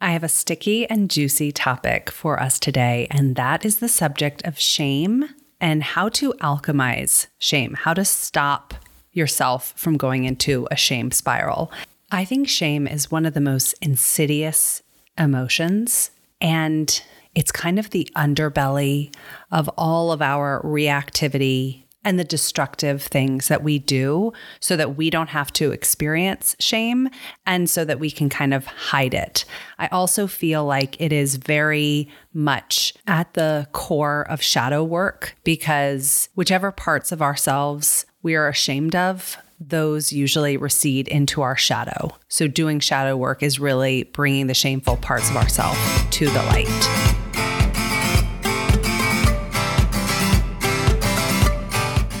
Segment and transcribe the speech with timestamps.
[0.00, 4.46] I have a sticky and juicy topic for us today, and that is the subject
[4.46, 5.28] of shame
[5.60, 8.74] and how to alchemize shame, how to stop
[9.12, 11.72] yourself from going into a shame spiral.
[12.12, 14.84] I think shame is one of the most insidious
[15.18, 17.02] emotions, and
[17.34, 19.12] it's kind of the underbelly
[19.50, 25.10] of all of our reactivity and the destructive things that we do so that we
[25.10, 27.10] don't have to experience shame
[27.44, 29.44] and so that we can kind of hide it.
[29.78, 36.30] I also feel like it is very much at the core of shadow work because
[36.34, 42.16] whichever parts of ourselves we are ashamed of, those usually recede into our shadow.
[42.28, 45.78] So, doing shadow work is really bringing the shameful parts of ourselves
[46.12, 47.17] to the light.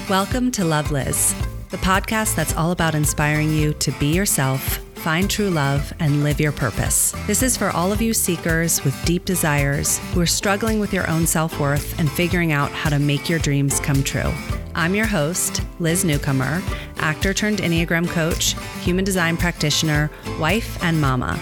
[0.08, 1.34] Welcome to Love Liz,
[1.68, 6.40] the podcast that's all about inspiring you to be yourself, find true love, and live
[6.40, 7.12] your purpose.
[7.26, 11.06] This is for all of you seekers with deep desires who are struggling with your
[11.10, 14.32] own self worth and figuring out how to make your dreams come true.
[14.74, 16.62] I'm your host, Liz Newcomer,
[16.96, 21.38] actor turned Enneagram coach, human design practitioner, wife, and mama.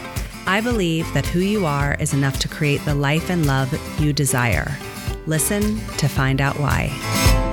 [0.49, 4.13] I believe that who you are is enough to create the life and love you
[4.13, 4.77] desire.
[5.27, 7.46] Listen to find out why.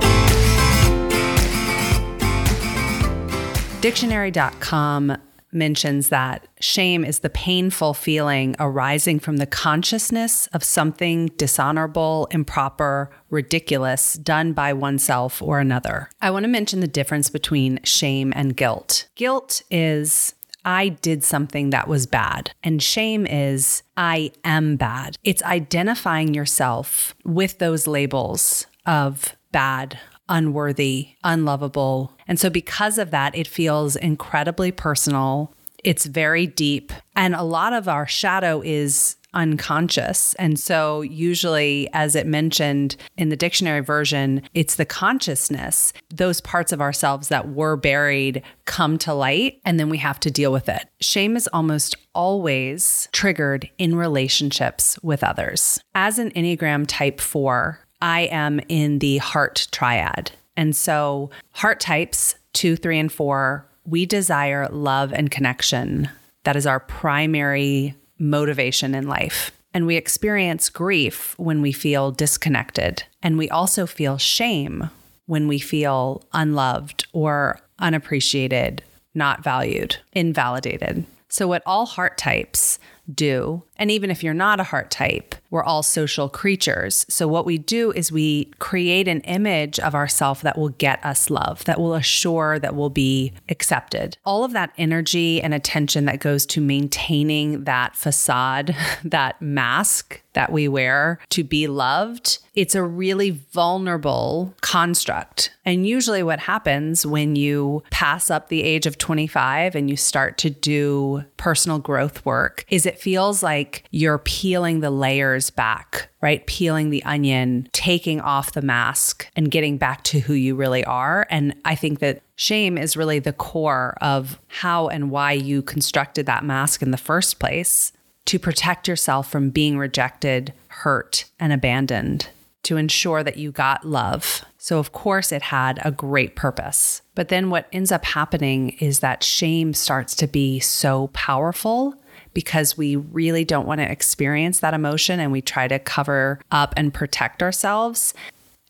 [3.84, 5.14] Dictionary.com
[5.52, 13.10] mentions that shame is the painful feeling arising from the consciousness of something dishonorable, improper,
[13.28, 16.08] ridiculous done by oneself or another.
[16.22, 19.06] I want to mention the difference between shame and guilt.
[19.16, 22.52] Guilt is I did something that was bad.
[22.62, 25.18] And shame is I am bad.
[25.24, 32.12] It's identifying yourself with those labels of bad, unworthy, unlovable.
[32.26, 35.54] And so, because of that, it feels incredibly personal.
[35.82, 36.92] It's very deep.
[37.14, 40.32] And a lot of our shadow is unconscious.
[40.34, 46.72] And so, usually, as it mentioned in the dictionary version, it's the consciousness, those parts
[46.72, 50.68] of ourselves that were buried come to light, and then we have to deal with
[50.68, 50.88] it.
[51.00, 55.80] Shame is almost always triggered in relationships with others.
[55.94, 60.30] As an Enneagram type four, I am in the heart triad.
[60.56, 66.08] And so, heart types two, three, and four, we desire love and connection.
[66.44, 69.50] That is our primary motivation in life.
[69.72, 73.02] And we experience grief when we feel disconnected.
[73.22, 74.90] And we also feel shame
[75.26, 78.82] when we feel unloved or unappreciated,
[79.14, 81.04] not valued, invalidated.
[81.28, 82.78] So, what all heart types
[83.12, 83.62] do.
[83.76, 87.06] And even if you're not a heart type, we're all social creatures.
[87.08, 91.30] So, what we do is we create an image of ourself that will get us
[91.30, 94.18] love, that will assure that we'll be accepted.
[94.24, 98.74] All of that energy and attention that goes to maintaining that facade,
[99.04, 105.50] that mask that we wear to be loved, it's a really vulnerable construct.
[105.64, 110.36] And usually, what happens when you pass up the age of 25 and you start
[110.38, 116.46] to do personal growth work is it feels like you're peeling the layers back, right?
[116.46, 121.26] Peeling the onion, taking off the mask, and getting back to who you really are.
[121.30, 126.26] And I think that shame is really the core of how and why you constructed
[126.26, 127.92] that mask in the first place
[128.26, 132.28] to protect yourself from being rejected, hurt, and abandoned
[132.64, 134.44] to ensure that you got love.
[134.58, 137.02] So, of course, it had a great purpose.
[137.14, 141.94] But then what ends up happening is that shame starts to be so powerful
[142.34, 146.74] because we really don't want to experience that emotion and we try to cover up
[146.76, 148.12] and protect ourselves.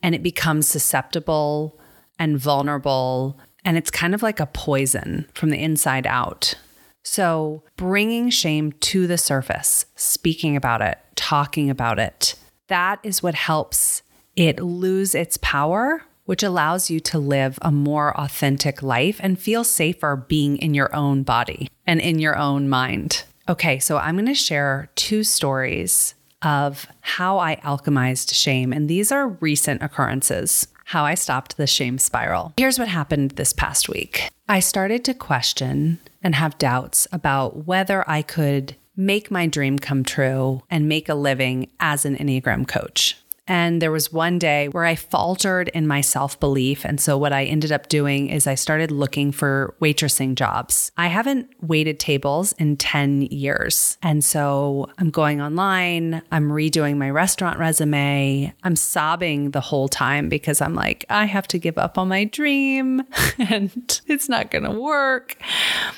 [0.01, 1.79] And it becomes susceptible
[2.19, 3.39] and vulnerable.
[3.63, 6.55] And it's kind of like a poison from the inside out.
[7.03, 12.35] So, bringing shame to the surface, speaking about it, talking about it,
[12.67, 14.01] that is what helps
[14.35, 19.63] it lose its power, which allows you to live a more authentic life and feel
[19.63, 23.23] safer being in your own body and in your own mind.
[23.47, 29.11] Okay, so I'm going to share two stories of how I alchemized shame, and these
[29.11, 30.67] are recent occurrences.
[30.85, 32.53] How I stopped the shame spiral.
[32.57, 34.29] Here's what happened this past week.
[34.47, 40.03] I started to question and have doubts about whether I could make my dream come
[40.03, 43.17] true and make a living as an Enneagram coach.
[43.47, 46.83] And there was one day where I faltered in my self belief.
[46.85, 50.91] And so, what I ended up doing is I started looking for waitressing jobs.
[50.97, 53.97] I haven't waited tables in 10 years.
[54.01, 58.53] And so, I'm going online, I'm redoing my restaurant resume.
[58.63, 62.23] I'm sobbing the whole time because I'm like, I have to give up on my
[62.25, 63.03] dream
[63.37, 65.37] and it's not going to work.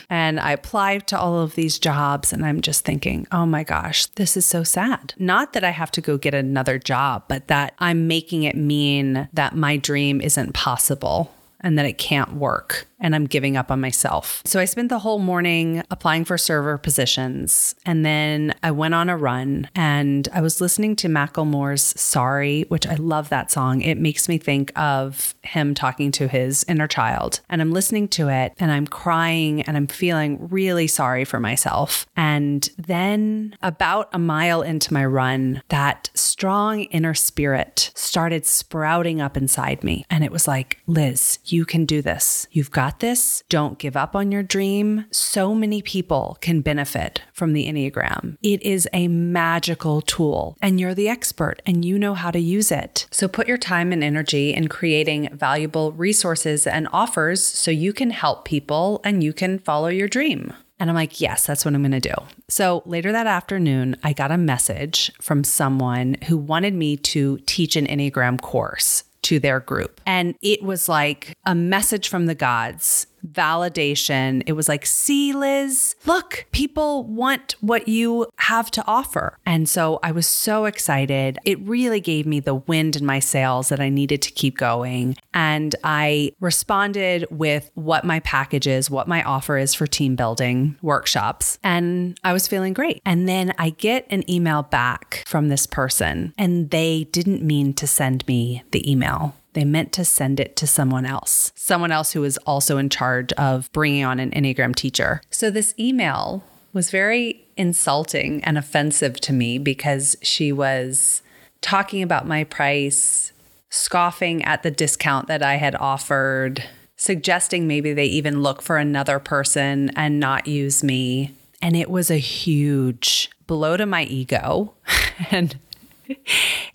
[0.10, 4.08] And I applied to all of these jobs and I'm just thinking, oh my gosh,
[4.08, 5.14] this is so sad.
[5.18, 9.30] Not that I have to go get another job, but that I'm making it mean
[9.34, 11.32] that my dream isn't possible
[11.62, 14.42] and that it can't work and I'm giving up on myself.
[14.46, 17.76] So I spent the whole morning applying for server positions.
[17.86, 22.88] And then I went on a run and I was listening to Macklemore's Sorry, which
[22.88, 23.82] I love that song.
[23.82, 27.42] It makes me think of him talking to his inner child.
[27.50, 32.08] And I'm listening to it and I'm crying and I'm feeling really sorry for myself.
[32.16, 39.38] And then about a mile into my run, that strong inner spirit started sprouting up
[39.38, 40.06] inside me.
[40.10, 42.48] And it was like, Liz, you can do this.
[42.52, 43.44] You've got this.
[43.50, 45.06] Don't give up on your dream.
[45.12, 48.38] So many people can benefit from the Enneagram.
[48.42, 52.72] It is a magical tool, and you're the expert and you know how to use
[52.72, 53.08] it.
[53.12, 58.12] So put your time and energy in creating valuable resources and offers so you can
[58.12, 60.54] help people and you can follow your dream.
[60.80, 62.14] And I'm like, yes, that's what I'm going to do.
[62.50, 67.76] So later that afternoon, I got a message from someone who wanted me to teach
[67.76, 70.00] an Enneagram course to their group.
[70.06, 74.44] And it was like a message from the gods validation.
[74.46, 79.38] It was like, see, Liz, look, people want what you have to offer.
[79.46, 81.38] And so I was so excited.
[81.46, 85.18] It really gave me the wind in my sails that I needed to keep going.
[85.38, 90.78] And I responded with what my package is, what my offer is for team building
[90.82, 91.60] workshops.
[91.64, 93.04] And I was feeling great.
[93.06, 97.86] And then I get an email back from this person, and they didn't mean to
[97.86, 99.36] send me the email.
[99.54, 103.32] They meant to send it to someone else, someone else who was also in charge
[103.34, 105.22] of bringing on an Enneagram teacher.
[105.30, 106.44] So this email
[106.74, 111.22] was very insulting and offensive to me because she was
[111.62, 113.34] talking about my price,
[113.70, 116.64] scoffing at the discount that I had offered,
[116.96, 121.34] suggesting maybe they even look for another person and not use me.
[121.62, 124.74] And it was a huge blow to my ego.
[125.32, 125.58] and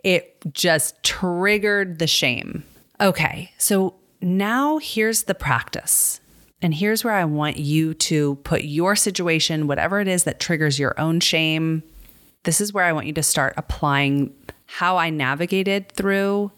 [0.05, 2.65] it just triggered the shame
[3.03, 6.21] Okay, so now here's the practice.
[6.61, 10.79] And here's where I want you to put your situation, whatever it is that triggers
[10.79, 11.83] your own shame.
[12.45, 14.33] This is where I want you to start applying
[14.67, 16.53] how I navigated through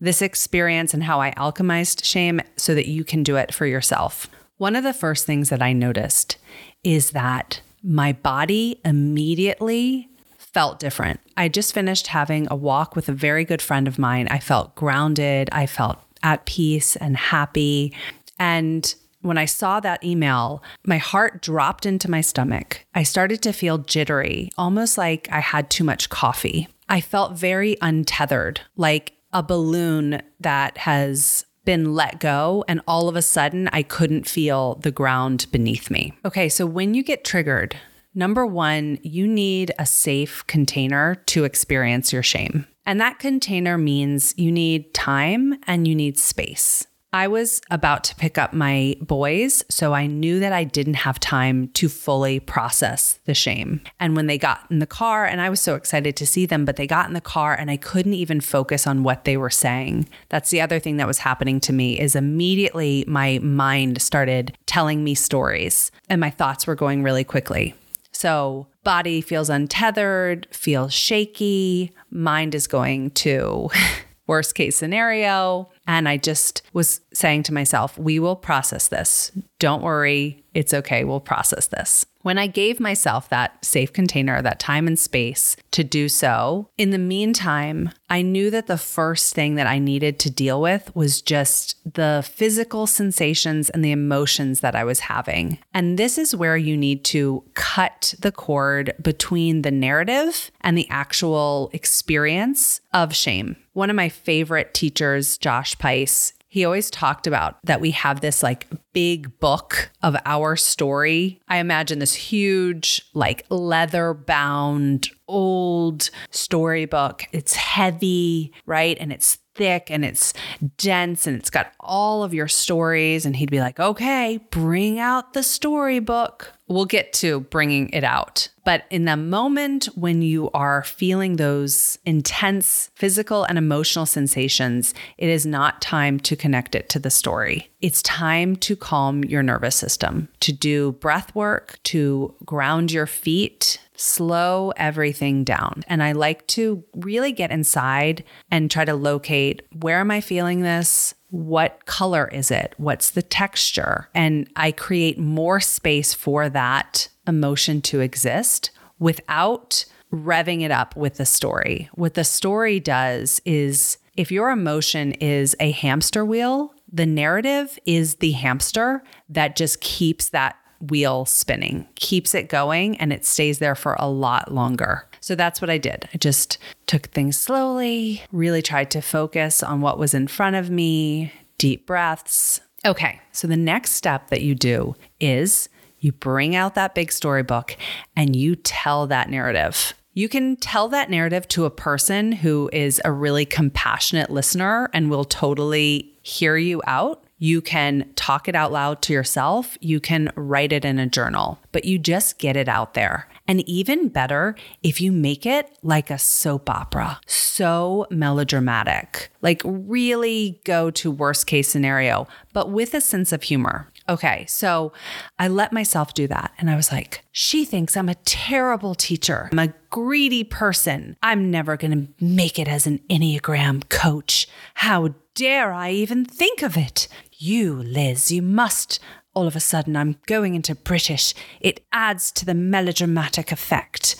[0.00, 4.28] this experience and how I alchemized shame so that you can do it for yourself.
[4.56, 6.36] One of the first things that I noticed
[6.82, 11.20] is that my body immediately felt different.
[11.36, 14.28] I just finished having a walk with a very good friend of mine.
[14.30, 17.94] I felt grounded, I felt at peace and happy.
[18.38, 22.84] And when I saw that email, my heart dropped into my stomach.
[22.94, 26.68] I started to feel jittery, almost like I had too much coffee.
[26.88, 33.16] I felt very untethered, like a balloon that has been let go, and all of
[33.16, 36.14] a sudden I couldn't feel the ground beneath me.
[36.24, 37.76] Okay, so when you get triggered,
[38.14, 42.66] Number one, you need a safe container to experience your shame.
[42.84, 46.86] And that container means you need time and you need space.
[47.12, 51.18] I was about to pick up my boys, so I knew that I didn't have
[51.18, 53.80] time to fully process the shame.
[53.98, 56.64] And when they got in the car, and I was so excited to see them,
[56.64, 59.50] but they got in the car and I couldn't even focus on what they were
[59.50, 60.08] saying.
[60.28, 65.02] That's the other thing that was happening to me is immediately my mind started telling
[65.02, 67.74] me stories and my thoughts were going really quickly.
[68.12, 73.70] So, body feels untethered, feels shaky, mind is going to
[74.30, 75.68] worst case scenario.
[75.90, 79.32] And I just was saying to myself, we will process this.
[79.58, 80.44] Don't worry.
[80.54, 81.02] It's okay.
[81.02, 82.06] We'll process this.
[82.22, 86.90] When I gave myself that safe container, that time and space to do so, in
[86.90, 91.22] the meantime, I knew that the first thing that I needed to deal with was
[91.22, 95.58] just the physical sensations and the emotions that I was having.
[95.72, 100.88] And this is where you need to cut the cord between the narrative and the
[100.90, 103.56] actual experience of shame.
[103.72, 108.42] One of my favorite teachers, Josh Pais, he always talked about that we have this
[108.42, 111.40] like big book of our story.
[111.48, 117.24] I imagine this huge, like leather bound, old storybook.
[117.30, 118.96] It's heavy, right?
[118.98, 120.32] And it's thick and it's
[120.76, 123.26] dense and it's got all of your stories.
[123.26, 126.52] And he'd be like, okay, bring out the storybook.
[126.68, 128.48] We'll get to bringing it out.
[128.64, 135.28] But in the moment when you are feeling those intense physical and emotional sensations, it
[135.28, 137.70] is not time to connect it to the story.
[137.80, 143.80] It's time to calm your nervous system, to do breath work, to ground your feet,
[144.00, 145.84] slow everything down.
[145.86, 150.62] And I like to really get inside and try to locate where am I feeling
[150.62, 151.14] this?
[151.28, 152.74] What color is it?
[152.76, 154.08] What's the texture?
[154.14, 161.16] And I create more space for that emotion to exist without revving it up with
[161.16, 161.88] the story.
[161.94, 168.16] What the story does is if your emotion is a hamster wheel, the narrative is
[168.16, 173.74] the hamster that just keeps that wheel spinning, keeps it going, and it stays there
[173.74, 175.06] for a lot longer.
[175.20, 176.08] So that's what I did.
[176.14, 180.70] I just took things slowly, really tried to focus on what was in front of
[180.70, 182.60] me, deep breaths.
[182.86, 185.68] Okay, so the next step that you do is
[185.98, 187.76] you bring out that big storybook
[188.16, 189.92] and you tell that narrative.
[190.14, 195.10] You can tell that narrative to a person who is a really compassionate listener and
[195.10, 197.24] will totally hear you out.
[197.42, 199.78] You can talk it out loud to yourself.
[199.80, 203.28] You can write it in a journal, but you just get it out there.
[203.48, 210.60] And even better, if you make it like a soap opera, so melodramatic, like really
[210.64, 213.88] go to worst case scenario, but with a sense of humor.
[214.08, 214.92] Okay, so
[215.38, 216.52] I let myself do that.
[216.58, 219.48] And I was like, she thinks I'm a terrible teacher.
[219.50, 221.16] I'm a greedy person.
[221.22, 224.46] I'm never going to make it as an Enneagram coach.
[224.74, 227.08] How dare I even think of it?
[227.42, 229.00] You, Liz, you must.
[229.32, 231.32] All of a sudden, I'm going into British.
[231.58, 234.14] It adds to the melodramatic effect.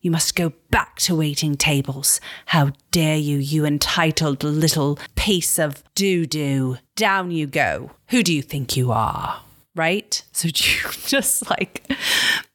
[0.00, 2.20] You must go back to waiting tables.
[2.46, 6.78] How dare you, you entitled little piece of doo doo.
[6.96, 7.92] Down you go.
[8.08, 9.40] Who do you think you are?
[9.76, 10.20] Right?
[10.32, 11.88] So you just like,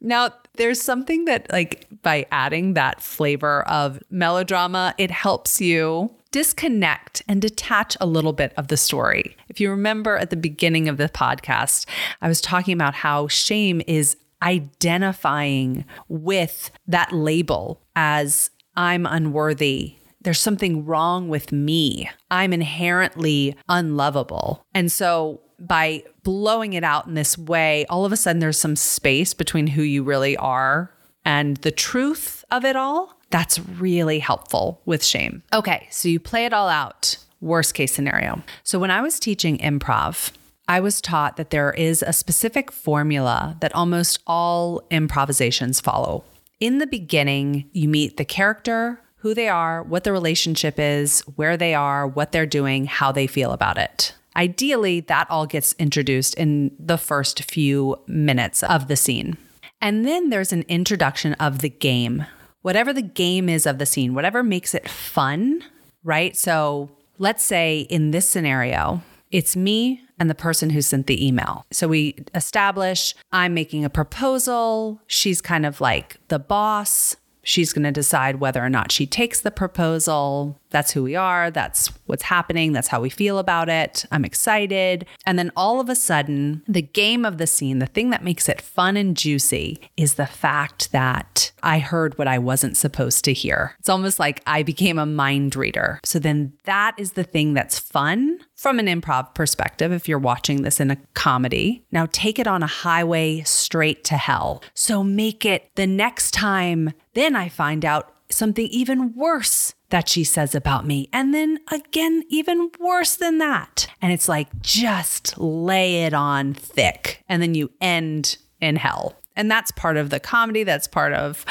[0.02, 7.21] now there's something that, like, by adding that flavor of melodrama, it helps you disconnect
[7.27, 9.36] and detach a little bit of the story.
[9.48, 11.86] If you remember at the beginning of the podcast,
[12.21, 19.95] I was talking about how shame is identifying with that label as I'm unworthy.
[20.21, 22.09] There's something wrong with me.
[22.29, 24.65] I'm inherently unlovable.
[24.74, 28.75] And so by blowing it out in this way, all of a sudden there's some
[28.75, 30.93] space between who you really are
[31.25, 33.19] and the truth of it all.
[33.29, 35.43] That's really helpful with shame.
[35.53, 37.17] Okay, so you play it all out.
[37.41, 38.43] Worst case scenario.
[38.63, 40.31] So when I was teaching improv,
[40.67, 46.24] I was taught that there is a specific formula that almost all improvisations follow.
[46.59, 51.57] In the beginning, you meet the character, who they are, what the relationship is, where
[51.57, 54.13] they are, what they're doing, how they feel about it.
[54.36, 59.38] Ideally, that all gets introduced in the first few minutes of the scene.
[59.81, 62.25] And then there's an introduction of the game,
[62.62, 65.63] whatever the game is of the scene, whatever makes it fun,
[66.04, 66.36] right?
[66.36, 69.01] So let's say in this scenario,
[69.32, 71.66] it's me and the person who sent the email.
[71.72, 75.01] So we establish I'm making a proposal.
[75.08, 77.16] She's kind of like the boss.
[77.42, 80.60] She's going to decide whether or not she takes the proposal.
[80.72, 81.52] That's who we are.
[81.52, 82.74] That's what's happening.
[82.74, 84.06] That's how we feel about it.
[84.12, 85.06] I'm excited.
[85.26, 88.48] And then all of a sudden, the game of the scene, the thing that makes
[88.48, 93.34] it fun and juicy is the fact that I heard what I wasn't supposed to
[93.34, 93.76] hear.
[93.80, 96.00] It's almost like I became a mind reader.
[96.04, 100.62] So then that is the thing that's fun from an improv perspective, if you're watching
[100.62, 101.84] this in a comedy.
[101.92, 104.64] Now take it on a highway straight to hell.
[104.74, 110.24] So make it the next time, then I find out something even worse that she
[110.24, 111.10] says about me.
[111.12, 113.88] And then again, even worse than that.
[114.01, 117.24] And it's like, just lay it on thick.
[117.27, 119.15] And then you end in hell.
[119.36, 121.46] And that's part of the comedy, that's part of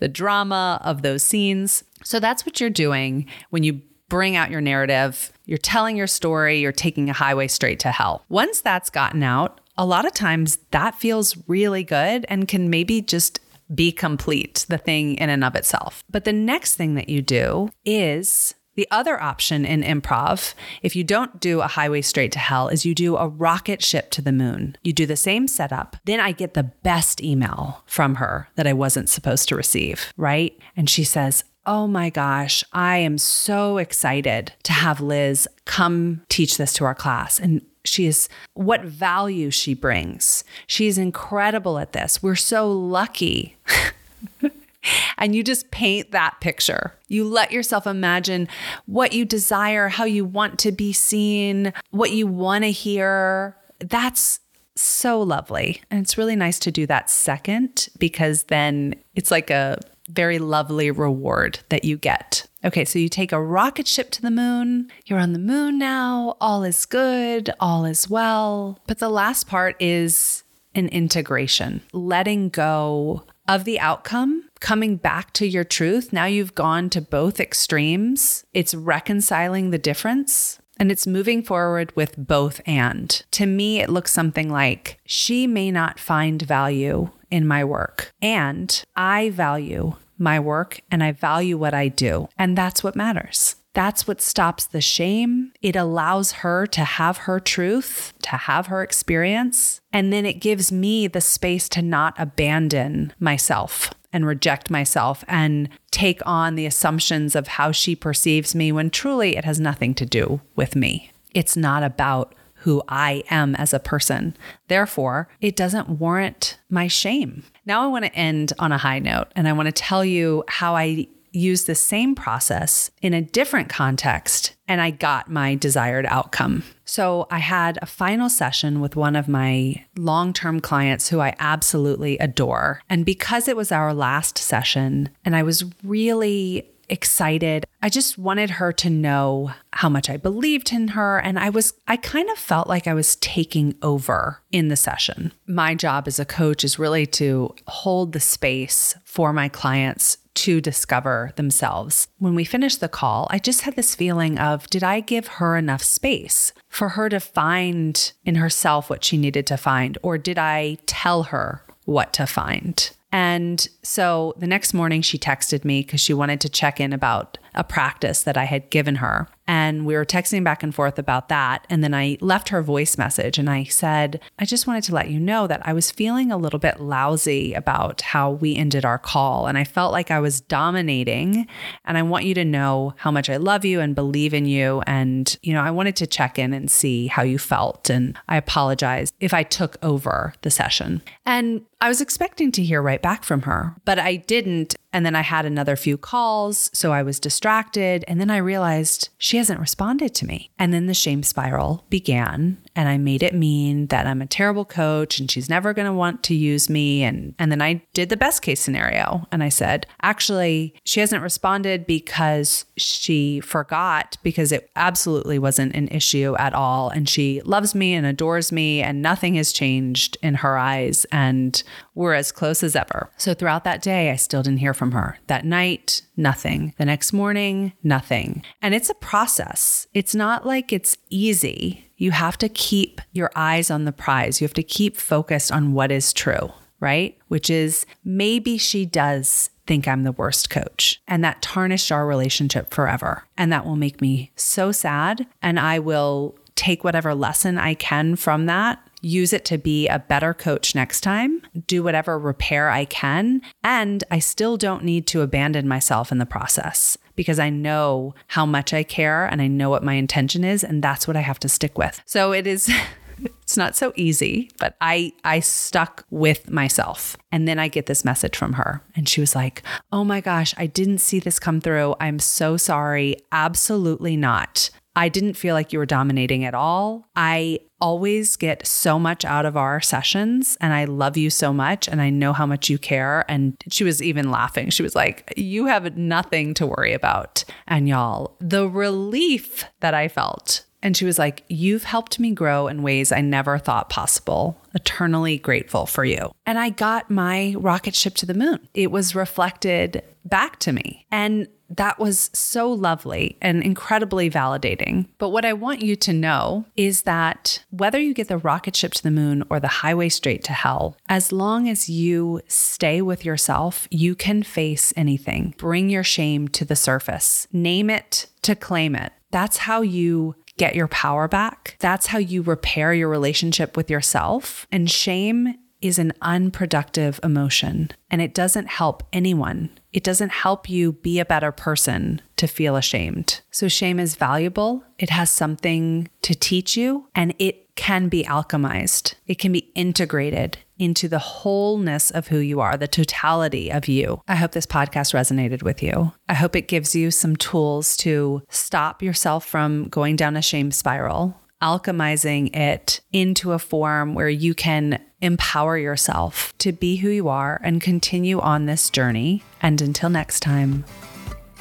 [0.00, 1.84] the drama of those scenes.
[2.02, 5.32] So that's what you're doing when you bring out your narrative.
[5.44, 8.24] You're telling your story, you're taking a highway straight to hell.
[8.28, 13.00] Once that's gotten out, a lot of times that feels really good and can maybe
[13.00, 13.38] just
[13.74, 16.02] be complete, the thing in and of itself.
[16.10, 21.02] But the next thing that you do is the other option in improv, if you
[21.02, 24.30] don't do a highway straight to hell, is you do a rocket ship to the
[24.30, 24.78] moon.
[24.84, 25.96] You do the same setup.
[26.04, 30.56] Then I get the best email from her that I wasn't supposed to receive, right?
[30.76, 36.56] And she says, Oh my gosh, I am so excited to have Liz come teach
[36.56, 37.40] this to our class.
[37.40, 40.44] And she is what value she brings.
[40.66, 42.22] She's incredible at this.
[42.22, 43.56] We're so lucky.
[45.18, 46.94] and you just paint that picture.
[47.08, 48.48] You let yourself imagine
[48.86, 53.56] what you desire, how you want to be seen, what you want to hear.
[53.80, 54.40] That's
[54.76, 55.82] so lovely.
[55.90, 59.78] And it's really nice to do that second because then it's like a
[60.08, 62.46] very lovely reward that you get.
[62.64, 64.90] Okay, so you take a rocket ship to the moon.
[65.06, 66.36] You're on the moon now.
[66.40, 67.50] All is good.
[67.60, 68.80] All is well.
[68.86, 70.42] But the last part is
[70.74, 76.12] an integration, letting go of the outcome, coming back to your truth.
[76.12, 78.44] Now you've gone to both extremes.
[78.52, 80.58] It's reconciling the difference.
[80.80, 83.10] And it's moving forward with both and.
[83.32, 88.84] To me, it looks something like she may not find value in my work, and
[88.94, 92.28] I value my work and I value what I do.
[92.38, 93.56] And that's what matters.
[93.74, 95.52] That's what stops the shame.
[95.62, 99.80] It allows her to have her truth, to have her experience.
[99.92, 105.68] And then it gives me the space to not abandon myself and reject myself and
[105.90, 110.06] take on the assumptions of how she perceives me when truly it has nothing to
[110.06, 111.12] do with me.
[111.34, 114.36] It's not about who I am as a person.
[114.66, 117.44] Therefore, it doesn't warrant my shame.
[117.68, 120.42] Now, I want to end on a high note and I want to tell you
[120.48, 126.06] how I use the same process in a different context and I got my desired
[126.06, 126.64] outcome.
[126.86, 131.34] So I had a final session with one of my long term clients who I
[131.38, 132.80] absolutely adore.
[132.88, 137.66] And because it was our last session and I was really excited.
[137.82, 141.18] I just wanted her to know how much I believed in her.
[141.18, 145.32] And I was, I kind of felt like I was taking over in the session.
[145.46, 150.60] My job as a coach is really to hold the space for my clients to
[150.60, 152.06] discover themselves.
[152.18, 155.56] When we finished the call, I just had this feeling of did I give her
[155.56, 159.98] enough space for her to find in herself what she needed to find?
[160.00, 162.90] Or did I tell her what to find?
[163.10, 167.38] And so the next morning, she texted me because she wanted to check in about
[167.54, 169.28] a practice that I had given her.
[169.48, 171.66] And we were texting back and forth about that.
[171.70, 175.08] And then I left her voice message and I said, I just wanted to let
[175.10, 178.98] you know that I was feeling a little bit lousy about how we ended our
[178.98, 179.46] call.
[179.46, 181.46] And I felt like I was dominating.
[181.86, 184.82] And I want you to know how much I love you and believe in you.
[184.86, 187.88] And, you know, I wanted to check in and see how you felt.
[187.88, 191.00] And I apologize if I took over the session.
[191.24, 194.74] And I was expecting to hear right back from her, but I didn't.
[194.92, 198.04] And then I had another few calls, so I was distracted.
[198.08, 200.50] And then I realized she hasn't responded to me.
[200.58, 204.64] And then the shame spiral began and I made it mean that I'm a terrible
[204.64, 208.08] coach and she's never going to want to use me and and then I did
[208.08, 214.52] the best case scenario and I said, "Actually, she hasn't responded because she forgot because
[214.52, 219.02] it absolutely wasn't an issue at all and she loves me and adores me and
[219.02, 221.64] nothing has changed in her eyes and
[221.96, 225.18] we're as close as ever." So throughout that day, I still didn't hear from her.
[225.26, 226.74] That night, nothing.
[226.78, 228.44] The next morning, nothing.
[228.62, 229.88] And it's a process.
[229.94, 234.40] It's not like it's easy you have to keep your eyes on the prize.
[234.40, 237.18] You have to keep focused on what is true, right?
[237.26, 241.02] Which is maybe she does think I'm the worst coach.
[241.06, 243.24] And that tarnished our relationship forever.
[243.36, 245.26] And that will make me so sad.
[245.42, 249.98] And I will take whatever lesson I can from that use it to be a
[249.98, 255.20] better coach next time, do whatever repair I can, and I still don't need to
[255.20, 259.70] abandon myself in the process because I know how much I care and I know
[259.70, 262.00] what my intention is and that's what I have to stick with.
[262.06, 262.70] So it is
[263.42, 267.16] it's not so easy, but I I stuck with myself.
[267.32, 270.54] And then I get this message from her and she was like, "Oh my gosh,
[270.56, 271.96] I didn't see this come through.
[271.98, 273.16] I'm so sorry.
[273.32, 274.70] Absolutely not.
[274.98, 277.08] I didn't feel like you were dominating at all.
[277.14, 281.86] I always get so much out of our sessions and I love you so much
[281.86, 283.24] and I know how much you care.
[283.28, 284.70] And she was even laughing.
[284.70, 287.44] She was like, You have nothing to worry about.
[287.68, 290.64] And y'all, the relief that I felt.
[290.82, 294.60] And she was like, You've helped me grow in ways I never thought possible.
[294.74, 296.32] Eternally grateful for you.
[296.44, 298.68] And I got my rocket ship to the moon.
[298.74, 301.06] It was reflected back to me.
[301.12, 305.06] And that was so lovely and incredibly validating.
[305.18, 308.92] But what I want you to know is that whether you get the rocket ship
[308.94, 313.24] to the moon or the highway straight to hell, as long as you stay with
[313.24, 315.54] yourself, you can face anything.
[315.58, 319.12] Bring your shame to the surface, name it to claim it.
[319.30, 321.76] That's how you get your power back.
[321.78, 324.66] That's how you repair your relationship with yourself.
[324.72, 329.70] And shame is an unproductive emotion and it doesn't help anyone.
[329.92, 333.40] It doesn't help you be a better person to feel ashamed.
[333.50, 334.84] So, shame is valuable.
[334.98, 340.58] It has something to teach you and it can be alchemized, it can be integrated
[340.78, 344.20] into the wholeness of who you are, the totality of you.
[344.26, 346.12] I hope this podcast resonated with you.
[346.28, 350.72] I hope it gives you some tools to stop yourself from going down a shame
[350.72, 357.28] spiral, alchemizing it into a form where you can empower yourself to be who you
[357.28, 359.42] are and continue on this journey.
[359.60, 360.84] And until next time,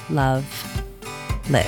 [0.10, 0.46] love,
[1.50, 1.66] Liz.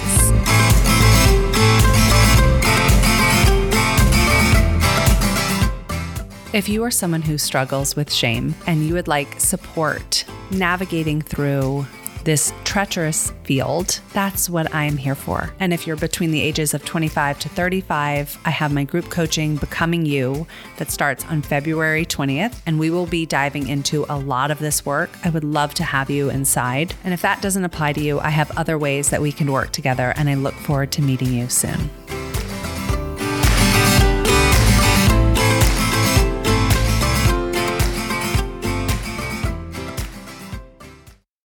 [6.52, 11.86] If you are someone who struggles with shame and you would like support navigating through
[12.30, 15.52] this treacherous field, that's what I'm here for.
[15.60, 19.56] And if you're between the ages of 25 to 35, I have my group coaching,
[19.56, 20.46] Becoming You,
[20.78, 22.62] that starts on February 20th.
[22.68, 25.10] And we will be diving into a lot of this work.
[25.26, 26.94] I would love to have you inside.
[27.04, 29.72] And if that doesn't apply to you, I have other ways that we can work
[29.72, 30.14] together.
[30.16, 31.90] And I look forward to meeting you soon.